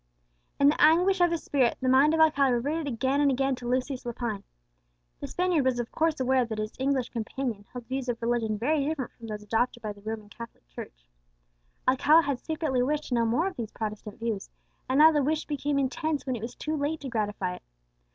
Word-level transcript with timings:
In 0.59 0.69
the 0.69 0.81
anguish 0.83 1.21
of 1.21 1.29
his 1.29 1.43
spirit 1.43 1.77
the 1.79 1.87
mind 1.87 2.15
of 2.15 2.19
Alcala 2.19 2.53
reverted 2.53 2.87
again 2.87 3.21
and 3.21 3.29
again 3.29 3.53
to 3.57 3.67
Lucius 3.67 4.03
Lepine. 4.03 4.41
The 5.19 5.27
Spaniard 5.27 5.63
was 5.63 5.79
of 5.79 5.91
course 5.91 6.19
aware 6.19 6.43
that 6.43 6.57
his 6.57 6.73
English 6.79 7.09
companion 7.09 7.65
held 7.71 7.85
views 7.85 8.09
of 8.09 8.19
religion 8.19 8.57
very 8.57 8.83
different 8.83 9.11
from 9.11 9.27
those 9.27 9.43
adopted 9.43 9.83
by 9.83 9.93
the 9.93 10.01
Roman 10.01 10.29
Catholic 10.29 10.67
Church. 10.69 11.07
Alcala 11.87 12.23
had 12.23 12.39
secretly 12.39 12.81
wished 12.81 13.09
to 13.09 13.13
know 13.13 13.25
more 13.27 13.45
of 13.45 13.57
these 13.57 13.69
Protestant 13.69 14.17
views, 14.17 14.49
and 14.89 14.97
now 14.97 15.11
the 15.11 15.21
wish 15.21 15.45
became 15.45 15.77
intense 15.77 16.25
when 16.25 16.35
it 16.35 16.41
was 16.41 16.55
too 16.55 16.75
late 16.75 17.01
to 17.01 17.07
gratify 17.09 17.53
it. 17.57 17.63